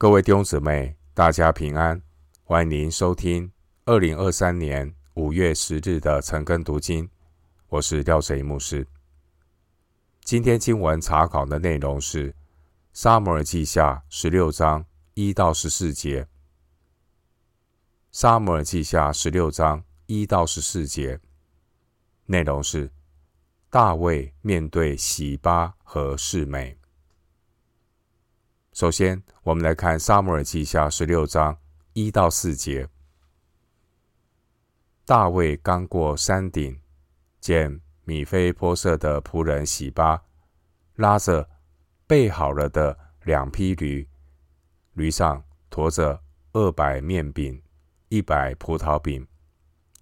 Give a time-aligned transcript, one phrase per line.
[0.00, 2.00] 各位弟兄姊妹，大家平安，
[2.44, 3.50] 欢迎您收听
[3.84, 7.10] 二零二三年五月十日的晨更读经。
[7.66, 8.86] 我是廖哲一牧师。
[10.20, 12.30] 今天经文查考的内容是
[12.92, 16.22] 《撒母耳记下》十六章一到十四节，
[18.12, 21.18] 《撒母耳记下》十六章一到十四节
[22.26, 22.88] 内容是
[23.68, 26.77] 大卫面对洗巴和示每。
[28.78, 31.58] 首先，我们来看《撒母耳记下》十六章
[31.94, 32.88] 一到四节。
[35.04, 36.80] 大卫刚过山顶，
[37.40, 40.22] 见米非波设的仆人洗巴
[40.94, 41.50] 拉着
[42.06, 44.08] 备好了的两匹驴，
[44.92, 46.22] 驴上驮着
[46.52, 47.60] 二百面饼、
[48.10, 49.26] 一百葡萄饼、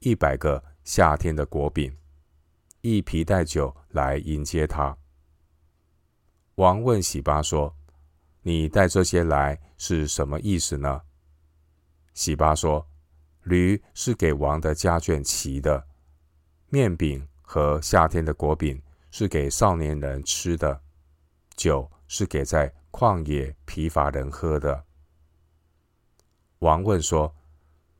[0.00, 1.96] 一百个夏天的果饼、
[2.82, 4.94] 一皮袋酒来迎接他。
[6.56, 7.74] 王问洗巴说。
[8.46, 11.02] 你带这些来是什么意思呢？
[12.14, 12.86] 洗巴说
[13.42, 15.84] ：“驴是给王的家眷骑的，
[16.68, 20.80] 面饼和夏天的果饼是给少年人吃的，
[21.56, 24.84] 酒是给在旷野疲乏人喝的。”
[26.60, 27.34] 王问说：“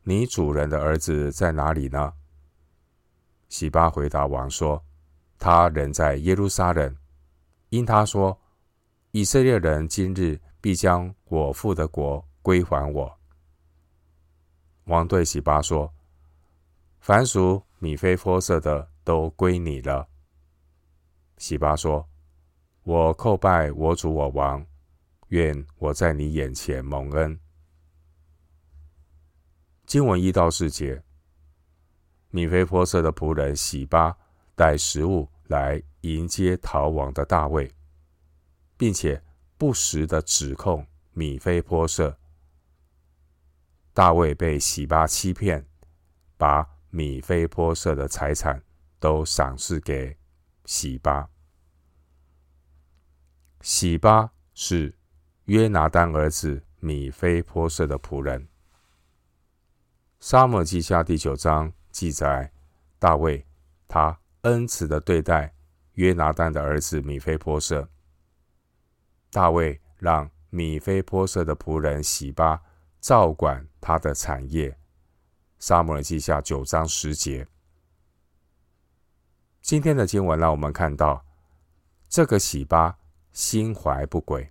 [0.05, 2.13] 你主人的儿子在哪里呢？”
[3.51, 4.85] 洗巴回答王说
[5.41, 6.97] ：“他人在耶路撒冷，
[7.71, 8.41] 因他说。”
[9.17, 13.11] 以色列人今日必将我父的国归还我。
[14.85, 15.91] 王对洗巴说
[17.01, 20.07] ：“凡属米非波色的都归你了。”
[21.39, 22.07] 洗巴说
[22.85, 24.63] ：“我叩拜我主我王，
[25.29, 27.41] 愿我在你眼前蒙恩。”
[29.87, 31.03] 经文一到四节，
[32.29, 34.15] 米非波色的仆人洗巴
[34.55, 37.67] 带食物来迎接逃亡的大卫。
[38.77, 39.23] 并且
[39.57, 42.19] 不时的指控米非波设，
[43.95, 45.67] 大卫被洗巴欺骗，
[46.37, 48.63] 把米非波设的财产
[48.99, 50.17] 都赏赐给
[50.67, 51.29] 洗巴。
[53.63, 54.95] 洗巴是
[55.47, 58.47] 约拿单儿子米非波设的仆人。
[60.21, 62.53] 撒母耳记下第九章记载，
[62.99, 63.47] 大卫
[63.89, 65.55] 他恩慈的对待
[65.95, 67.89] 约拿单的儿子米非波设。
[69.37, 72.59] 大卫让米非波设的仆人洗巴
[73.01, 74.75] 照管他的产业。
[75.59, 77.47] 撒母耳记下九章十节。
[79.61, 81.23] 今天的经文让我们看到，
[82.09, 82.97] 这个洗巴
[83.31, 84.51] 心怀不轨，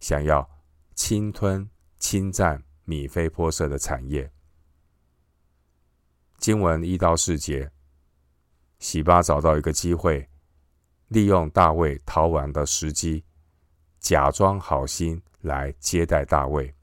[0.00, 0.50] 想要
[0.96, 4.28] 侵吞、侵占米非波设的产业。
[6.38, 7.70] 经文一到四节，
[8.80, 10.28] 洗巴找到一个机会，
[11.06, 13.22] 利用大卫逃亡的时机。
[14.00, 16.74] 假装好心来接待大卫，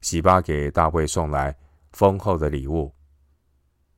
[0.00, 1.56] 洗巴给大卫送来
[1.92, 2.94] 丰厚的礼物。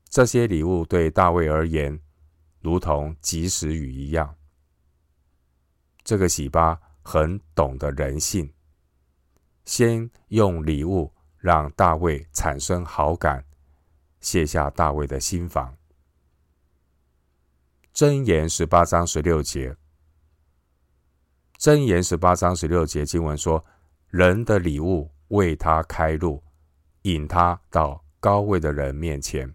[0.08, 1.98] 这些礼物对大卫而言，
[2.60, 4.34] 如同及时雨一样。
[6.04, 8.52] 这个洗巴很懂得人性，
[9.64, 13.44] 先用礼物让大卫产生好感，
[14.20, 15.74] 卸下大卫的心防。
[17.94, 19.76] 箴言十八章十六节。
[21.62, 23.64] 箴言十八章十六节经文说
[24.10, 26.42] ：“人的礼物为他开路，
[27.02, 29.54] 引他到高位的人面前。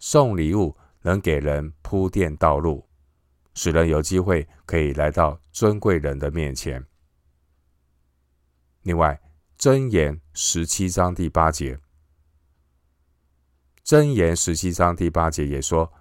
[0.00, 2.84] 送礼物能给人铺垫道路，
[3.54, 6.84] 使人有机会可以来到尊贵人的面前。”
[8.82, 9.20] 另外，
[9.56, 11.78] 箴言十七章第八节，
[13.84, 15.92] 箴言十七章第八节也说：“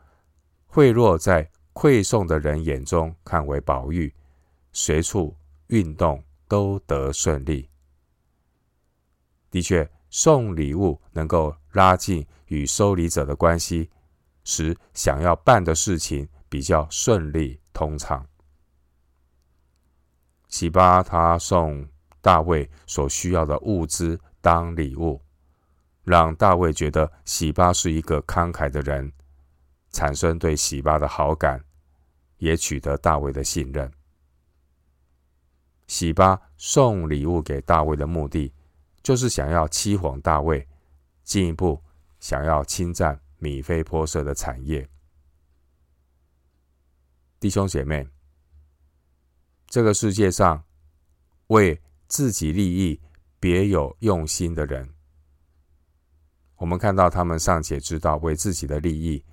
[0.65, 4.11] 贿赂在。”馈送的人眼中看为宝玉，
[4.71, 5.35] 随处
[5.67, 7.69] 运动都得顺利。
[9.51, 13.89] 的确，送礼物能够拉近与收礼者的关系，
[14.45, 18.25] 使想要办的事情比较顺利通畅。
[20.47, 21.85] 喜巴他送
[22.21, 25.21] 大卫所需要的物资当礼物，
[26.05, 29.11] 让大卫觉得喜巴是一个慷慨的人。
[29.91, 31.63] 产生对喜巴的好感，
[32.37, 33.91] 也取得大卫的信任。
[35.87, 38.51] 洗巴送礼物给大卫的目的，
[39.03, 40.67] 就是想要欺哄大卫，
[41.23, 41.81] 进一步
[42.19, 44.87] 想要侵占米非波设的产业。
[47.39, 48.07] 弟兄姐妹，
[49.67, 50.63] 这个世界上
[51.47, 52.99] 为自己利益
[53.39, 54.91] 别有用心的人，
[56.55, 59.23] 我们看到他们尚且知道为自己的利益。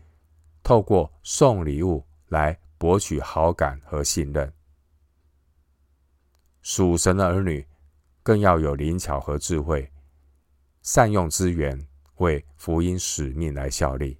[0.62, 4.52] 透过送礼物来博取好感和信任，
[6.62, 7.64] 属神的儿女
[8.24, 9.88] 更要有灵巧和智慧，
[10.82, 11.86] 善用资源，
[12.16, 14.18] 为福音使命来效力。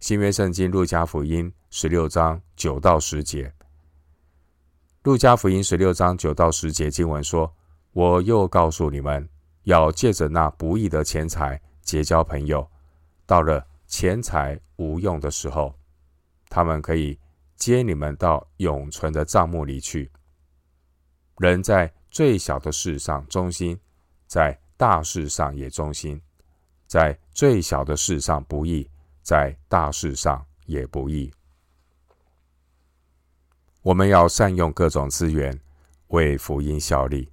[0.00, 3.54] 新约圣经路加福音十六章九到十节，
[5.04, 7.54] 路加福音十六章九到十节经文说
[7.94, 9.28] ：“我又告诉你们，
[9.62, 12.68] 要借着那不义的钱财结交朋友，
[13.26, 15.72] 到了钱财无用的时候，
[16.52, 17.18] 他们可以。”
[17.54, 20.10] 接你们到永存的帐幕里去。
[21.38, 23.78] 人在最小的事上忠心，
[24.26, 26.18] 在大事上也忠心；
[26.88, 28.90] 在最小的事上不义，
[29.22, 31.32] 在大事上也不义。
[33.82, 35.56] 我们要善用各种资源，
[36.08, 37.30] 为福音效力，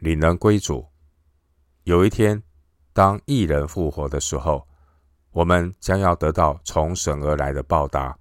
[0.00, 0.86] 领人归主。
[1.84, 2.42] 有一天，
[2.92, 4.68] 当一人复活的时候，
[5.30, 8.19] 我们将要得到从神而来的报答。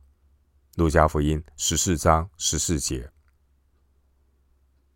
[0.80, 3.12] 路加福音十四章十四节，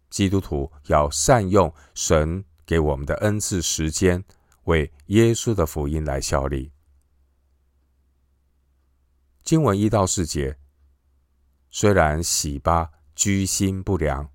[0.10, 4.24] 基督徒要善用神给我们的恩赐时间，
[4.64, 6.72] 为耶稣的福音来效力。
[9.44, 10.58] 经文一到四节，
[11.70, 14.30] 虽然洗巴居心不良，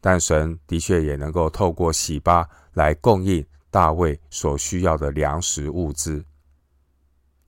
[0.00, 6.24] 但神的确也能够透过洗巴来供应大卫所需要的粮食物资，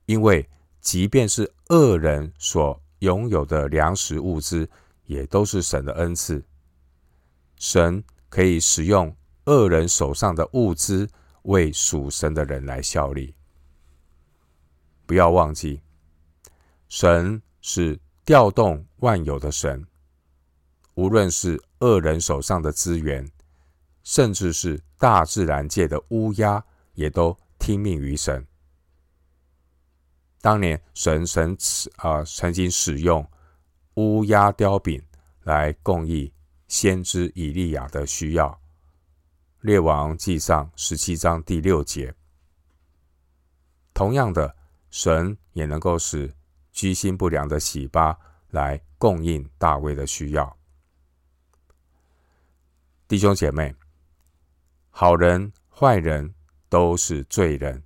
[0.05, 0.49] 因为
[0.79, 4.69] 即便是恶人所拥有的粮食物资，
[5.05, 6.43] 也都是神的恩赐。
[7.57, 9.15] 神可以使用
[9.45, 11.07] 恶人手上的物资，
[11.43, 13.35] 为属神的人来效力。
[15.05, 15.81] 不要忘记，
[16.89, 19.85] 神是调动万有的神。
[20.95, 23.29] 无论是恶人手上的资源，
[24.03, 26.63] 甚至是大自然界的乌鸦，
[26.93, 28.45] 也都听命于神。
[30.45, 33.27] 当年神神使啊，曾经使用
[33.95, 35.03] 乌鸦叼饼
[35.41, 36.31] 来供应
[36.67, 38.61] 先知以利亚的需要。
[39.61, 42.13] 列王记上十七章第六节。
[43.91, 44.55] 同样的，
[44.91, 46.31] 神也能够使
[46.71, 48.15] 居心不良的洗巴
[48.51, 50.55] 来供应大卫的需要。
[53.07, 53.73] 弟兄姐妹，
[54.91, 56.35] 好人坏人
[56.69, 57.81] 都是罪人。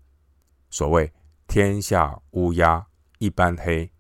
[0.70, 1.10] 所谓。
[1.50, 2.86] 天下乌鸦
[3.18, 3.92] 一般黑。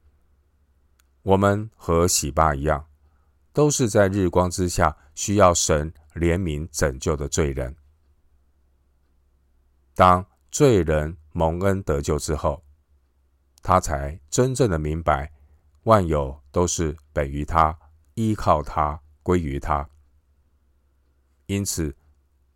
[1.24, 2.86] 我们和洗巴一样，
[3.52, 7.76] 都是在日光之下需要神怜悯拯救的罪人。
[9.96, 12.64] 当罪人蒙恩得救之后，
[13.64, 15.34] 他才真正的明白，
[15.86, 17.76] 万有都是本于他，
[18.14, 19.90] 依靠他，归于他。
[21.48, 21.98] 因此，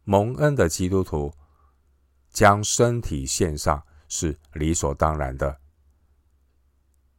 [0.03, 1.33] 蒙恩的基督徒
[2.29, 3.83] 将身体献上。
[4.15, 5.59] 是理所当然的。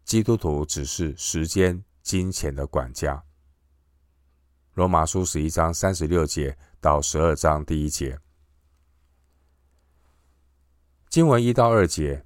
[0.05, 3.25] 基督徒只是时间、金钱的管家。
[4.75, 8.21] 罗马书十一章三十六节到十二章第一节，
[11.09, 12.25] 经文一到二节，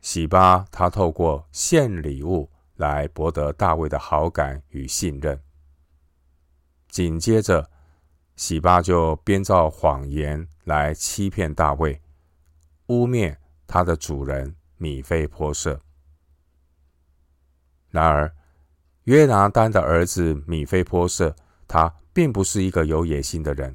[0.00, 5.38] 喜巴他透过献礼物来博得大卫的好感与信任。
[6.88, 7.70] 紧接着，
[8.34, 12.01] 喜巴就编造谎言来欺骗大卫，
[12.86, 13.36] 污蔑。
[13.64, 15.80] 他的主人米非波设。
[17.88, 18.34] 然而，
[19.04, 21.34] 约拿单的儿子米非波设，
[21.66, 23.74] 他并不是一个有野心的人。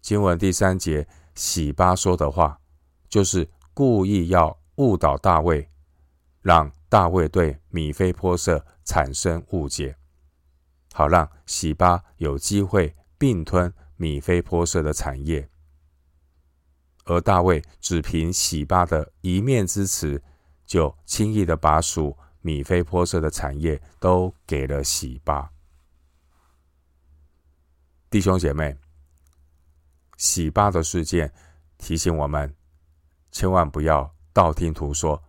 [0.00, 1.06] 经文第三节，
[1.36, 2.60] 洗巴说的话，
[3.08, 5.70] 就是故意要误导大卫，
[6.42, 9.96] 让大卫对米非波设产生误解，
[10.92, 15.48] 好让洗巴有机会并吞米非波设的产业。
[17.08, 20.22] 而大卫只凭洗巴的一面之词，
[20.66, 25.50] 就轻易的把属米非波设的产业都给了洗巴。
[28.10, 28.76] 弟兄姐妹，
[30.18, 31.32] 洗巴的事件
[31.78, 32.54] 提醒我们，
[33.32, 35.22] 千万不要道听途说，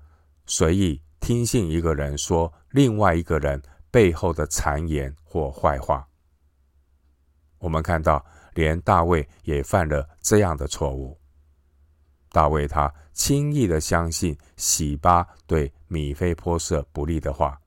[0.45, 6.05] 随意听信一个人说另外一个人背后的谗言或坏话。
[7.59, 11.18] 我们看到，连大卫也犯了这样的错误。
[12.31, 17.59] 大卫他轻易的相信洗巴对米菲波设不利的话，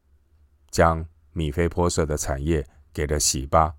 [0.71, 3.75] 将米菲波设的产业给了洗巴。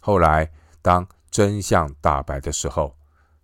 [0.00, 0.50] 后来
[0.82, 2.96] 当真相大白的时候，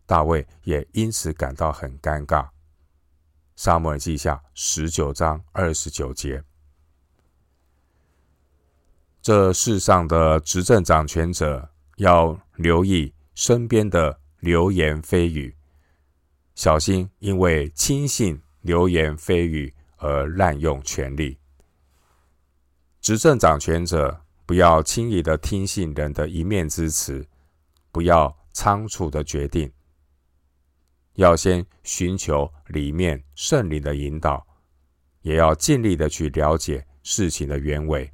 [0.07, 2.49] 大卫也因此感到很尴尬。
[3.57, 6.43] 撒母耳记下十九章二十九节，
[9.23, 15.57] 这世上的执政掌权者要留意身边的流言蜚语。
[16.55, 21.39] 小心，因为轻信流言蜚语而滥用权力。
[23.01, 27.27] 执政掌权者不要轻易的听信人的一面之词，
[27.91, 29.71] 不要仓促的决定，
[31.15, 34.47] 要先寻求里面圣灵的引导，
[35.23, 38.11] 也要尽力的去了解事情的原委，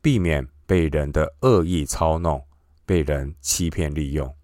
[0.00, 2.44] 避免被人的恶意操弄，
[2.86, 4.34] 被人欺骗利用。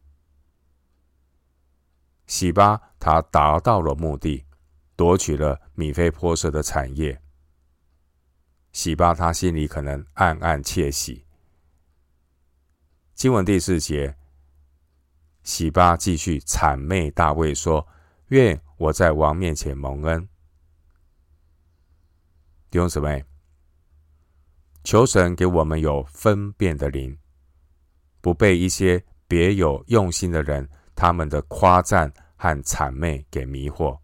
[2.29, 4.45] 洗巴他达到了目的，
[4.95, 7.21] 夺取了米非波设的产业。
[8.71, 11.25] 洗巴他心里可能暗暗窃喜。
[13.15, 14.15] 经文第四节，
[15.43, 17.89] 洗巴继续谄媚大卫说
[18.29, 20.29] ：“愿我在王面前蒙恩。”
[22.71, 23.25] 弟兄姊妹，
[24.85, 27.19] 求神给我们有分辨的灵，
[28.21, 30.69] 不被一些别有用心的人。
[31.01, 34.01] 他们的夸赞和谄媚给迷惑，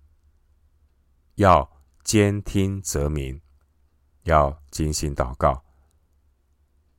[1.35, 1.69] 要
[2.05, 3.41] 兼听则明，
[4.23, 5.65] 要精心祷告，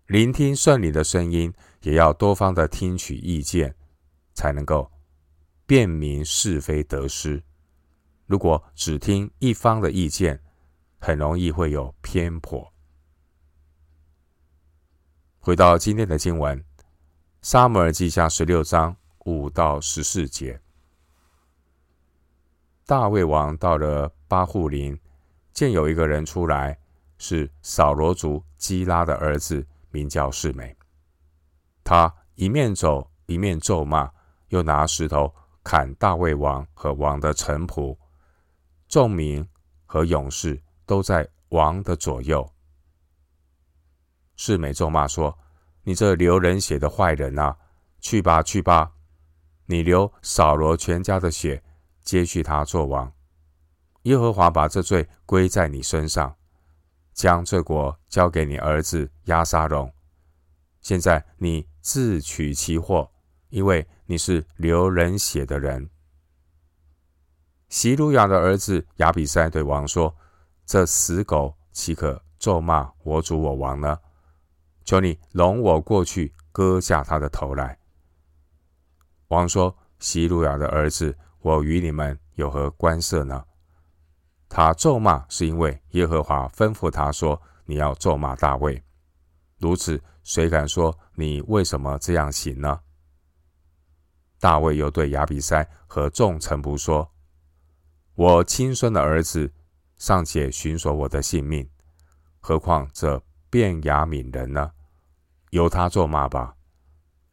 [0.07, 3.73] 聆听顺灵的声音，也要多方的听取意见，
[4.33, 4.91] 才能够
[5.65, 7.41] 辨明是非得失。
[8.25, 10.43] 如果只听一方的意见，
[10.99, 12.73] 很容易会有偏颇。
[15.39, 16.59] 回到今天的经文，
[17.41, 18.97] 《撒母耳记下》十六章。
[19.25, 20.61] 五到十四节，
[22.85, 24.99] 大卫王到了巴户林，
[25.51, 26.77] 见有一个人出来，
[27.17, 30.77] 是扫罗族基拉的儿子，名叫示美。
[31.83, 34.11] 他一面走一面咒骂，
[34.49, 37.97] 又拿石头砍大卫王和王的臣仆，
[38.87, 39.47] 众民
[39.87, 42.47] 和勇士都在王的左右。
[44.35, 45.35] 示美咒骂说
[45.81, 47.57] ：“你这流人血的坏人啊，
[47.99, 48.91] 去吧，去吧！”
[49.67, 51.63] 你流扫罗全家的血，
[52.03, 53.11] 接续他做王。
[54.03, 56.35] 耶和华把这罪归在你身上，
[57.13, 59.91] 将这国交给你儿子押沙龙。
[60.81, 63.11] 现在你自取其祸，
[63.49, 65.89] 因为你是流人血的人。
[67.69, 70.15] 西鲁雅的儿子亚比筛对王说
[70.67, 73.97] ：“这死狗岂可咒骂我主我王呢？
[74.83, 77.79] 求你容我过去割下他的头来。”
[79.29, 83.43] 王说：“希鲁雅的儿子，我与你们有何关涉呢？
[84.47, 88.81] 他咒骂是因为耶和华吩咐他说：你要咒骂大卫。
[89.57, 92.79] 如此，谁敢说你为什么这样行呢？”
[94.39, 97.11] 大卫又对亚比筛和众臣仆说
[98.13, 99.51] ：“我亲孙的儿子
[99.97, 101.67] 尚且寻索我的性命，
[102.39, 104.71] 何况这便雅悯人呢？
[105.49, 106.54] 由他咒骂吧。”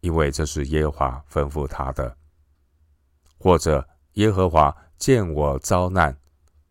[0.03, 2.17] 因为这是耶和华吩咐他的，
[3.39, 6.17] 或者耶和华见我遭难，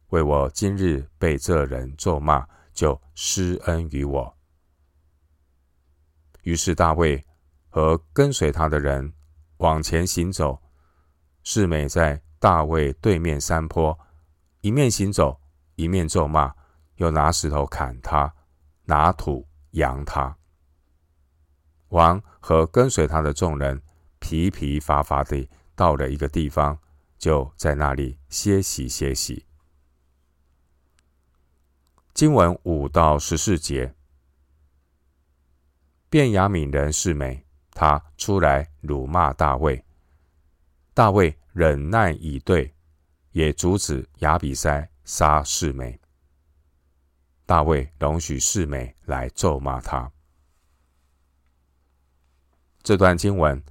[0.09, 4.37] 为我今日被这人咒骂，就施恩于我。
[6.43, 7.25] 于是大卫
[7.69, 9.13] 和跟随他的人
[9.57, 10.61] 往前行走，
[11.43, 13.97] 示每在大卫对面山坡，
[14.59, 15.39] 一面行走，
[15.75, 16.53] 一面咒骂，
[16.95, 18.33] 又拿石头砍他，
[18.83, 20.37] 拿土扬他。
[21.91, 23.81] 王和跟随他的众人
[24.19, 26.77] 疲疲乏乏地到了一个地方，
[27.17, 29.45] 就在那里歇息歇息。
[32.13, 33.93] 经文五到十四节，
[36.09, 39.83] 便雅悯人示美，他出来辱骂大卫，
[40.93, 42.73] 大卫忍耐以对，
[43.31, 45.99] 也阻止亚比筛杀示美。
[47.45, 50.09] 大卫容许示美来咒骂他。
[52.83, 53.61] 这段经文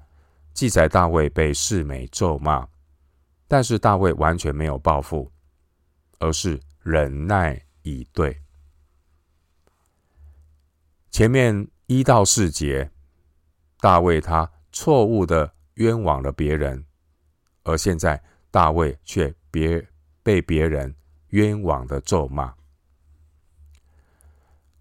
[0.53, 2.69] 记载大卫被示每咒骂，
[3.49, 5.31] 但是大卫完全没有报复，
[6.19, 8.41] 而是忍耐以对。
[11.11, 12.91] 前面一到四节，
[13.81, 16.85] 大卫他错误的冤枉了别人，
[17.65, 19.85] 而现在大卫却别
[20.23, 20.95] 被别人
[21.31, 22.55] 冤枉的咒骂。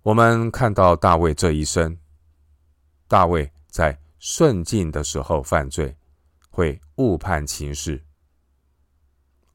[0.03, 1.97] 我们看到大卫这一生，
[3.07, 5.95] 大卫在顺境的时候犯罪，
[6.49, 7.97] 会误判情势；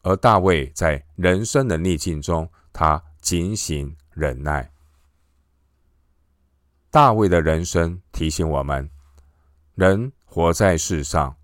[0.02, 4.72] 而大卫在人生的逆境中，他警醒忍耐。
[6.90, 8.88] 大卫的人生提醒我们：
[9.74, 11.36] 人活在世上，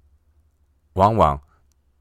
[0.95, 1.39] 往往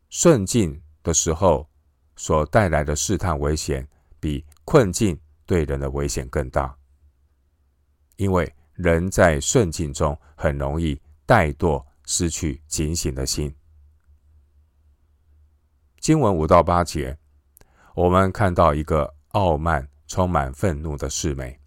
[0.09, 1.69] 顺境的时候
[2.15, 3.85] 所带来的试探危险，
[4.21, 6.73] 比困境对人的危险更大。
[8.15, 10.97] 因为人在顺境中很容易。
[11.29, 13.55] 怠惰，失去警醒的心。
[15.99, 17.19] 经文五到八节，
[17.93, 21.59] 我们看到一个傲慢、充满愤怒的示美。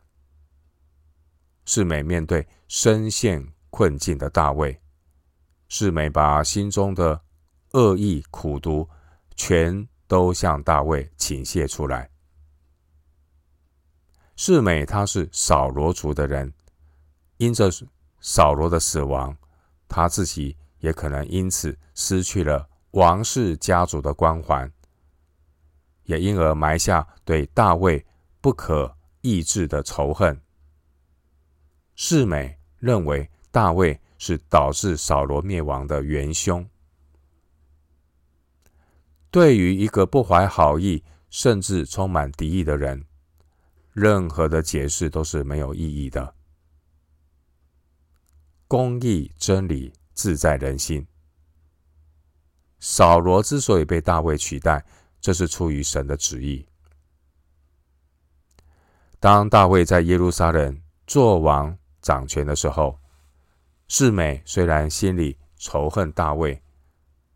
[1.65, 4.83] 示美面对深陷困境的大卫，
[5.69, 7.23] 示美把心中的
[7.71, 8.91] 恶意苦毒
[9.37, 12.11] 全都向大卫倾泻出来。
[14.35, 16.53] 示美他是扫罗族的人，
[17.37, 17.71] 因着
[18.19, 19.37] 扫罗的死亡，
[19.93, 24.73] 他自己也可能因此失去了王室家族的光环，
[26.05, 28.05] 也因而埋下对大卫
[28.41, 30.41] 不可抑制的仇恨。
[31.95, 36.67] 示美认为大卫是导致扫罗灭亡的元凶。
[39.31, 43.05] 对于一个不怀好意，甚至充满敌意的人，
[43.93, 46.35] 任何的解释都是没有意义的。
[48.73, 51.07] 公义真理自在人心。
[52.81, 54.83] 扫罗之所以被大卫取代，
[55.21, 56.67] 这是出于神的旨意。
[59.21, 62.99] 当大卫在耶路撒冷做王掌权的时候，
[63.89, 66.59] 示美虽然心里仇恨大卫，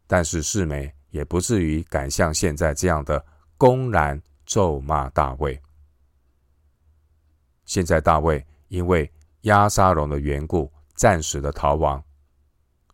[0.07, 3.23] 但是示美也不至于敢像现在这样的
[3.59, 5.61] 公然咒骂大卫。
[7.67, 9.13] 现在大卫因为
[9.43, 12.03] 押沙龙的缘故，暂时的逃亡，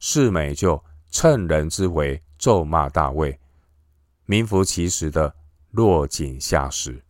[0.00, 3.40] 示美就趁人之危咒骂大卫，
[4.26, 5.34] 名副其实的
[5.70, 7.02] 落井下石。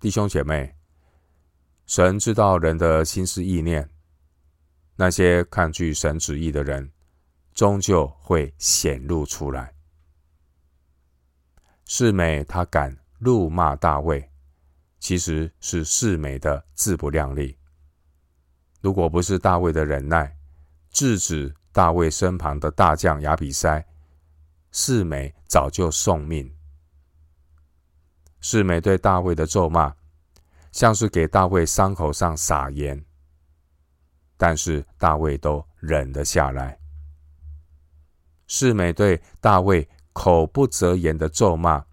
[0.00, 0.74] 弟兄姐妹，
[1.86, 3.88] 神知道人的心思意念，
[4.96, 6.90] 那些抗拒神旨意的人，
[7.54, 9.74] 终究会显露出来。
[11.84, 14.28] 示美他敢怒骂大卫。
[14.98, 17.58] 其实是示美的自不量力。
[18.82, 20.36] 如果不是大卫的忍耐，
[20.90, 23.82] 制止大卫身旁的大将亚比筛，
[24.72, 26.54] 示美早就送命。
[28.40, 29.94] 示美对大卫的咒骂，
[30.72, 33.02] 像是给大卫伤口上撒盐，
[34.36, 36.78] 但是大卫都忍了下来。
[38.46, 41.86] 示美对大卫口不择言的咒骂，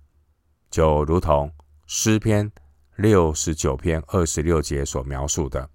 [0.70, 1.50] 就如同
[1.86, 2.52] 诗篇。
[2.96, 5.70] 六十九篇二十六节所描述的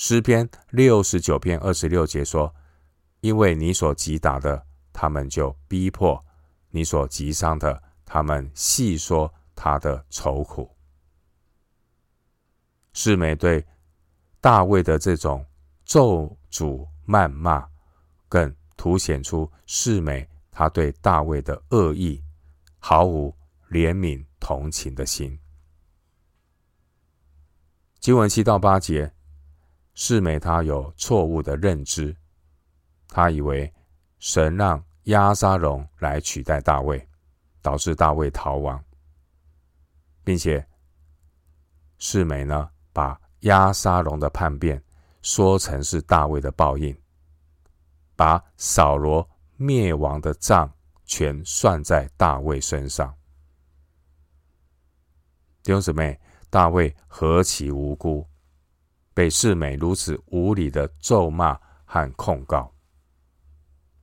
[0.00, 2.54] 诗篇，六十九篇二十六节说
[3.20, 6.24] ：“因为你所击打的，他们就逼迫；
[6.70, 10.70] 你所击伤的，他们细说他的愁苦。”
[12.94, 13.66] 示美对
[14.40, 15.44] 大卫的这种
[15.84, 17.68] 咒诅谩骂，
[18.28, 22.22] 更凸显出示美他对大卫的恶意，
[22.78, 23.36] 毫无
[23.68, 24.24] 怜悯。
[24.40, 25.36] 同情的心。
[27.98, 29.12] 经文七到八节，
[30.00, 32.16] 示美他有错误的认知，
[33.08, 33.74] 他以为
[34.20, 37.04] 神让押沙龙来取代大卫，
[37.60, 38.82] 导致大卫逃亡，
[40.22, 40.64] 并且
[41.98, 44.80] 示美呢把押沙龙的叛变
[45.20, 46.96] 说成是大卫的报应，
[48.14, 50.72] 把扫罗灭亡的账
[51.06, 53.12] 全算在大卫身上。
[55.64, 58.24] 弟兄姊妹，大卫何其无辜，
[59.18, 62.72] 被示美如此无理的咒骂和控告。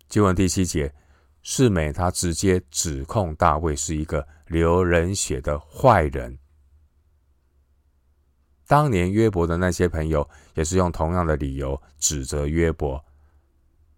[0.10, 0.94] 经文第七节，
[1.42, 6.38] 示美他直接指控大卫是一个流人血的坏人。
[8.68, 13.02] 当年约伯的那些朋友也是用同样的理由指责约伯，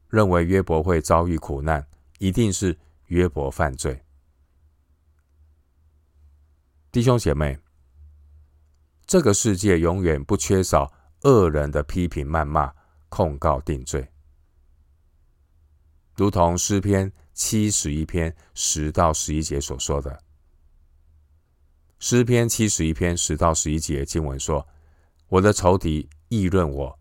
[0.10, 1.84] 认为约伯会遭遇苦难，
[2.19, 2.77] 一定是
[3.08, 3.99] 约伯犯罪。
[6.91, 7.58] 弟兄姐妹，
[9.08, 12.73] 这个世界永远不缺少恶人的批评、谩骂、
[13.10, 14.08] 控告、定罪，
[16.15, 20.19] 如同诗篇七十一篇十到十一节所说的。
[21.99, 24.65] 诗篇七十一篇十到十一节经文说
[25.30, 26.99] ：“我的仇敌议论我，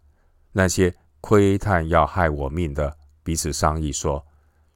[0.53, 4.27] 那些窥探要害我命的，彼此商议说：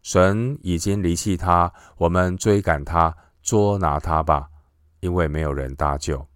[0.02, 4.48] 神已经离弃他，我们追赶他，捉拿他吧。”
[5.00, 6.28] 因为没有人搭救，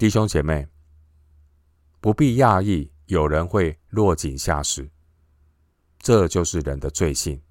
[0.00, 0.66] 弟兄姐妹，
[2.00, 4.90] 不必讶异，有人会落井下石，
[5.98, 7.42] 这就是人的罪性。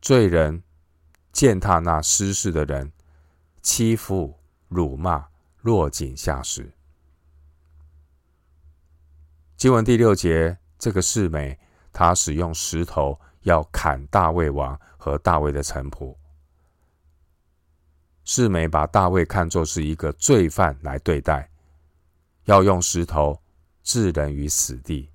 [0.00, 0.64] 罪人
[1.30, 2.90] 践踏那失事的人，
[3.62, 5.28] 欺负、辱骂、
[5.60, 6.72] 落井下石。
[9.56, 11.56] 经文第六节，这个示美，
[11.92, 16.16] 他使用石头要砍大卫王和大卫的臣仆。
[18.24, 21.50] 示美把大卫看作是一个罪犯来对待，
[22.44, 23.40] 要用石头
[23.82, 25.10] 置人于死地。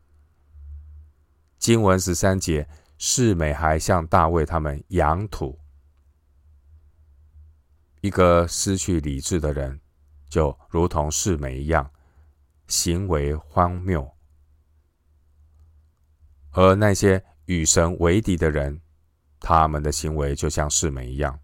[1.58, 2.68] 经文十三节，
[2.98, 5.60] 示美还向大卫他们扬土。
[8.02, 9.82] 一个失去理智的人，
[10.30, 11.92] 就如同示美一样，
[12.68, 14.02] 行为荒谬；
[16.52, 18.80] 而那些与神为敌的人，
[19.40, 21.38] 他们的行为就像示美一样。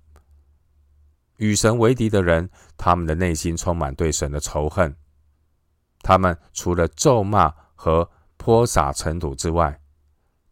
[1.37, 4.95] 与神为敌的人，他们的内心充满对神的仇恨。
[6.01, 9.81] 他们除了咒骂和泼洒尘土之外，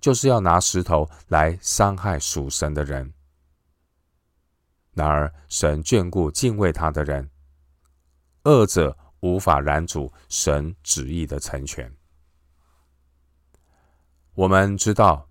[0.02, 3.14] 就是要拿石头来伤害属神的人。
[4.94, 7.30] 然而，神眷顾敬畏他的人，
[8.44, 11.92] 恶者无法拦阻神旨意的成全。
[14.36, 15.30] 我们知道，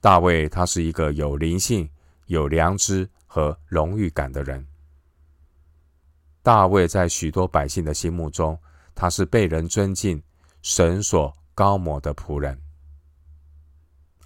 [0.00, 1.88] 大卫他是一个有灵性、
[2.26, 4.66] 有良知和荣誉感的人。
[6.42, 8.58] 大卫在许多百姓的心目中，
[8.94, 10.22] 他是被人尊敬、
[10.60, 12.60] 神所高抹的仆人，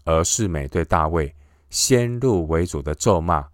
[0.05, 1.35] 而示美对大卫
[1.69, 3.49] 先入为主的咒骂，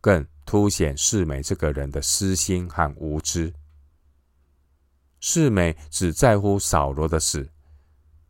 [0.00, 3.54] 更凸显示美这个人的私心和无知。
[5.20, 7.50] 示美只在乎扫罗的事，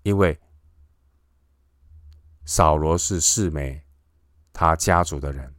[0.05, 0.39] 因为
[2.45, 3.83] 扫罗是示美
[4.53, 5.53] 他家族的人。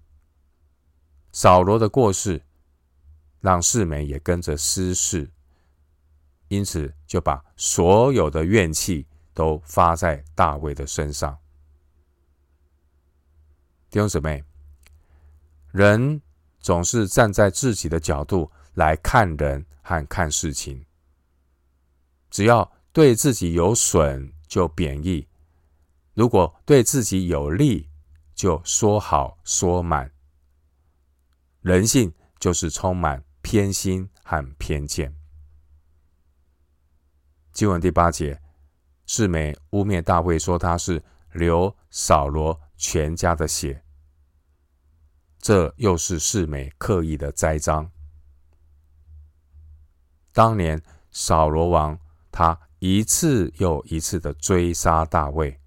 [1.34, 2.42] 扫罗的过世，
[3.46, 5.30] 让世美也跟着失势。
[6.48, 9.06] 因此，就把所有的怨气
[9.36, 11.38] 都发在大卫的身上。
[13.92, 14.44] 弟兄姊妹，
[15.72, 16.20] 人
[16.60, 20.84] 总是站在自己的角度来看人和看事情，
[22.32, 25.28] 只要对自己有损就贬义，
[26.16, 27.88] 如果对自己有利
[28.34, 30.12] 就说好说满。
[31.62, 35.16] 人性就是充满偏心和偏见。
[37.54, 38.42] 经文第八节，
[39.06, 43.84] 示美污蔑大卫，说他是流扫罗全家的血，
[45.38, 47.92] 这又是示美刻意的栽赃。
[50.34, 50.82] 当年
[51.12, 52.00] 扫罗王
[52.32, 55.62] 他一次又一次的追杀大卫，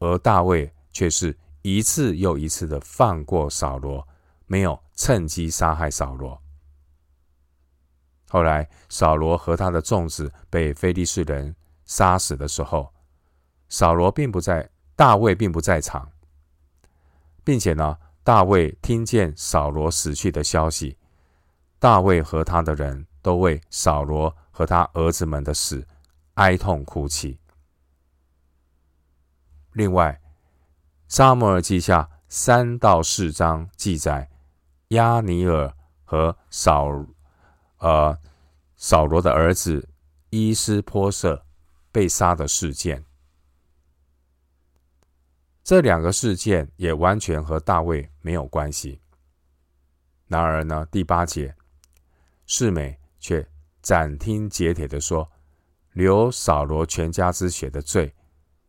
[0.00, 4.06] 而大卫却是一次又一次的放过扫罗，
[4.44, 6.41] 没有趁机杀害扫罗。
[8.32, 12.90] 后来，扫罗和他的众子被非利士人杀死的时候，
[13.68, 16.10] 扫罗并不在，大卫并不在场，
[17.44, 20.96] 并且呢，大卫听见扫罗死去的消息，
[21.78, 25.86] 大卫和他的人都为扫罗和他儿子们的死
[26.36, 27.38] 哀痛哭泣。
[29.74, 30.18] 另外，
[31.14, 34.30] 《撒母耳记下》三到四章记载
[34.88, 35.70] 押尼尔
[36.02, 36.88] 和扫。
[37.82, 38.16] 呃，
[38.76, 39.88] 扫罗的儿子
[40.30, 41.44] 伊施波设
[41.90, 43.04] 被杀的事件，
[45.64, 49.00] 这两个事件也完全和大卫没有关系。
[50.28, 51.56] 然而呢，第八节，
[52.46, 53.44] 示美却
[53.82, 55.28] 斩钉截铁地说
[55.90, 58.14] ：“流扫罗全家之血的罪，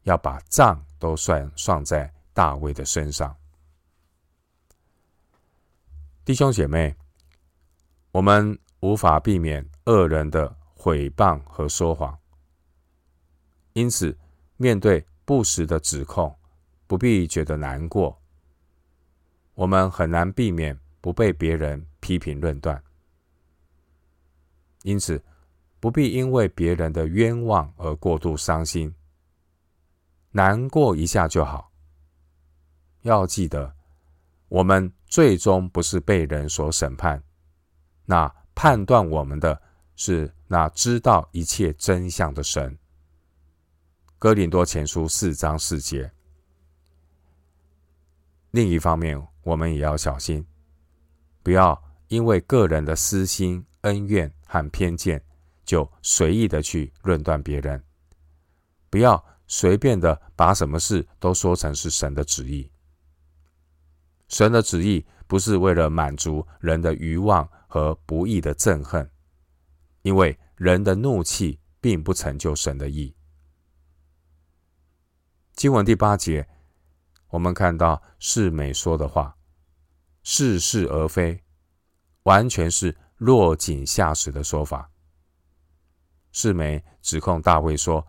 [0.02, 3.38] 要把账都算算在大卫的身上。”
[6.26, 6.96] 弟兄姐妹，
[8.10, 8.58] 我们。
[8.84, 12.20] 无法避免恶人的诽谤和说谎，
[13.72, 14.14] 因此
[14.58, 16.38] 面对不实的指控，
[16.86, 18.22] 不必觉得难过。
[19.54, 22.84] 我们很难避免不被别人批评论断，
[24.82, 25.24] 因此
[25.80, 28.94] 不必因为别人的冤枉而过度伤心，
[30.32, 31.72] 难过一下就好。
[33.04, 33.74] 要记得，
[34.50, 37.24] 我们最终不是被人所审判，
[38.04, 38.43] 那。
[38.56, 39.62] 判断我们的
[39.96, 42.78] 是那知道一切真相的神。
[44.20, 46.12] 哥林多前书四章四节。
[48.52, 50.46] 另一方面，我们也要小心，
[51.42, 55.22] 不要因为个人的私心、恩怨和偏见，
[55.66, 57.84] 就随意的去论断别人。
[58.90, 62.70] 不要随便的把什么事都说成是神的旨意。
[64.28, 67.50] 神的旨意不是为了满足人的欲望。
[67.74, 69.10] 和不义的憎恨，
[70.04, 73.16] 因为人的怒气并不成就神的义。
[75.54, 76.48] 经文第八节，
[77.30, 79.36] 我们看到示美说的话，
[80.22, 81.44] 似是而非，
[82.22, 84.92] 完全是落井下石的说法。
[86.32, 88.06] 示美指控大卫说：“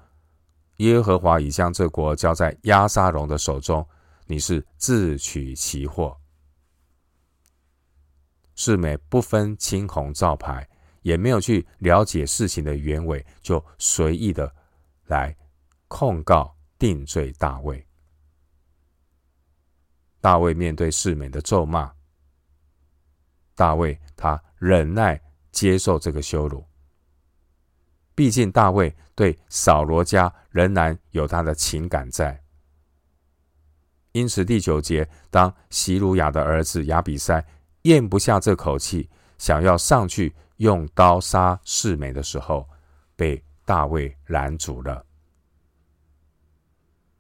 [0.77, 3.89] 耶和华已将这国交在押沙龙的手中，
[4.27, 6.21] 你是自取其祸。”
[8.55, 10.69] 示美不分青红皂白，
[11.03, 14.55] 也没有去了解事情的原委，就随意的
[15.07, 15.37] 来
[15.89, 17.87] 控告定罪大卫。
[20.21, 21.93] 大卫面对示美的咒骂，
[23.55, 25.21] 大卫他忍耐
[25.53, 26.65] 接受这个羞辱。
[28.15, 32.41] 毕竟大卫对扫罗家仍然有他的情感在。
[34.13, 37.45] 因此第九节，当希鲁雅的儿子亚比筛
[37.85, 42.67] 咽不下这口气，想要上去用刀杀世美的时候，
[43.15, 45.05] 被大卫拦阻了。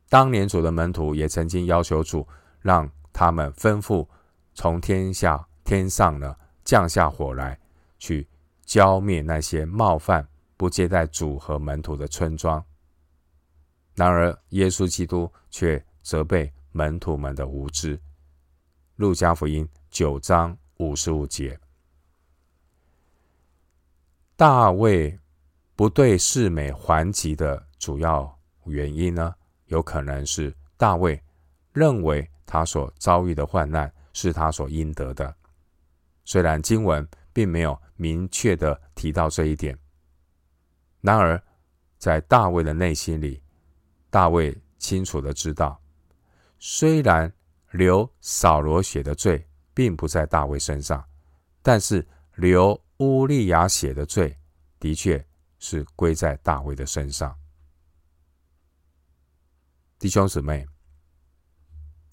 [0.09, 2.27] 当年主的门徒也曾经要求主，
[2.61, 4.07] 让他们吩咐
[4.55, 7.59] 从天下天上呢降下火来，
[7.98, 8.27] 去
[8.64, 12.64] 浇灭那些冒犯不接待主和门徒的村庄。
[13.94, 18.00] 然而耶稣基督却责备门徒们的无知。
[18.96, 21.57] 路加福音九章五十五节，
[24.35, 25.17] 大卫
[25.77, 29.33] 不对示美还击的主要原因呢？
[29.67, 31.23] 有可能是大卫
[31.73, 35.33] 认为他所遭遇的患难是他所应得的，
[36.25, 39.79] 虽然经文并没有明确的提到这一点，
[41.03, 41.41] 然而
[41.99, 43.41] 在大卫的内心里，
[44.11, 45.81] 大卫清楚的知道，
[46.59, 47.33] 虽然
[47.71, 51.05] 流扫罗血的罪并不在大卫身上，
[51.61, 52.07] 但是
[52.37, 54.39] 流乌利亚血的罪
[54.79, 55.23] 的确
[55.59, 57.37] 是归在大卫的身上。
[59.99, 60.67] 弟兄姊妹，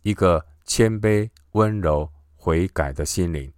[0.03, 3.53] 一个谦卑、温柔、悔改的心灵，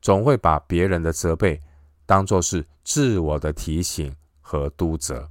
[0.00, 1.60] 总会把别人的责备
[2.06, 5.30] 当作是自我的提醒和督责。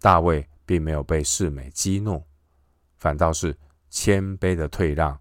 [0.00, 2.24] 大卫并没有被世美激怒，
[2.96, 3.56] 反倒是
[3.90, 5.20] 谦卑的退让，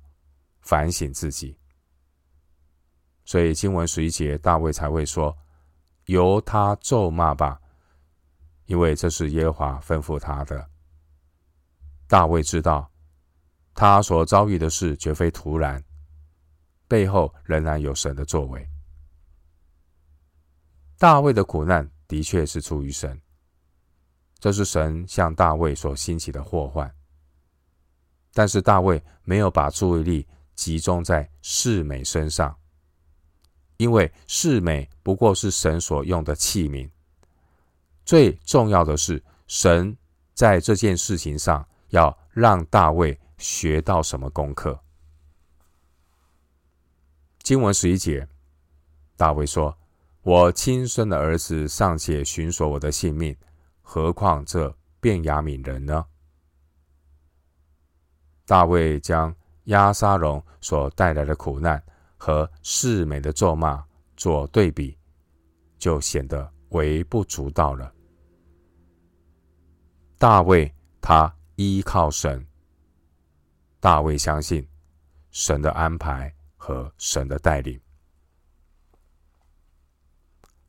[0.69, 1.57] 反省自己。
[3.25, 5.35] 所以经文十一节，大卫才会说
[6.05, 7.59] ：“由他咒骂吧。”
[8.67, 10.69] 因为这是耶和华吩咐他的。
[12.07, 12.87] 大卫知道，
[13.73, 15.83] 他所遭遇的事绝非突然，
[16.87, 18.63] 背后仍然有神的作为。
[20.99, 23.19] 大卫的苦难的确是出于神，
[24.37, 26.93] 这是神向大卫所兴起的祸患。
[28.33, 30.27] 但是大卫没有把注意力
[30.59, 32.53] 集中在示美身上，
[33.77, 36.89] 因为示美不过是神所用的器皿。
[38.03, 39.95] 最重要的是，神
[40.33, 44.77] 在这件事情上要让大卫学到什么功课？
[47.41, 48.27] 经文十一节，
[49.15, 49.77] 大卫说
[50.23, 53.33] ：“我亲生的儿子尚且寻索我的性命，
[53.81, 56.05] 何况这便雅悯人呢？”
[58.45, 59.33] 大卫将
[59.69, 61.81] 押沙龙所带来的苦难
[62.17, 63.83] 和示美的咒骂
[64.17, 64.97] 做对比，
[65.77, 67.93] 就显得微不足道了。
[70.17, 72.43] 大卫他依靠神，
[73.79, 74.67] 大卫相信
[75.29, 77.79] 神的安排和神的带领。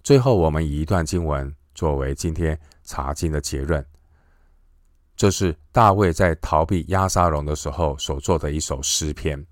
[0.03, 3.85] 最后，我们以一段经文作为今天查经的结论，
[5.21, 9.47] 这是大卫在逃避押沙龙的时候所作的一首诗篇。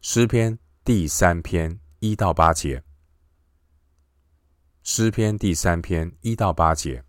[0.00, 2.82] 诗篇第三篇一到八节。
[4.82, 7.04] 诗篇第三篇一到八节。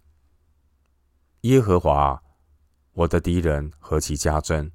[1.44, 2.22] 耶和华，
[2.92, 4.70] 我的敌人何其加增！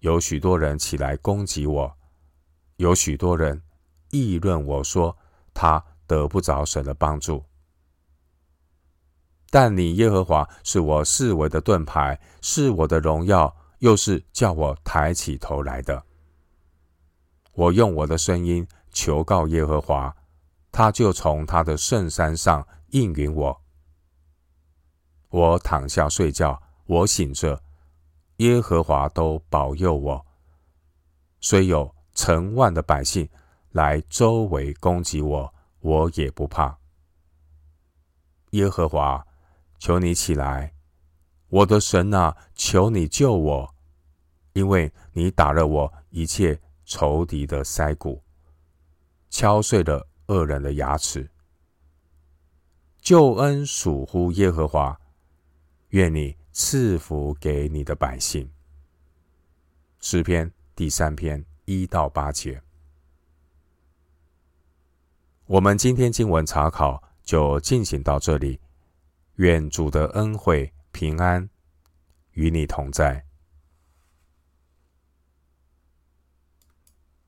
[0.00, 1.96] 有许多人起来攻击我，
[2.76, 3.62] 有许多人
[4.10, 5.16] 议论我说，
[5.54, 7.42] 他得不着神的帮助。
[9.50, 16.04] 但你耶和华是我四围的盾牌，是我的荣耀，又是叫我抬起头来的。
[17.52, 20.16] 我用我的声音求告耶和华，
[20.70, 23.60] 他就从他的圣山上应允我。
[25.30, 27.60] 我躺下睡觉，我醒着，
[28.36, 30.26] 耶和华都保佑我。
[31.40, 33.28] 虽有成万的百姓
[33.72, 36.78] 来周围攻击我，我也不怕。
[38.50, 39.26] 耶和华，
[39.80, 40.74] 求你起来，
[41.48, 43.74] 我的神啊，求你救我，
[44.52, 48.22] 因为你打了我一切仇敌的腮骨，
[49.30, 51.30] 敲碎了恶人的牙齿。
[53.00, 55.00] 救恩属乎耶和华。
[55.88, 58.48] 愿你赐福给你的百姓。
[59.98, 62.62] 诗篇第三篇一到八节。
[65.46, 68.60] 我们今天经文查考就进行到这里。
[69.40, 71.48] 愿主的恩惠平安
[72.32, 73.24] 与你同在。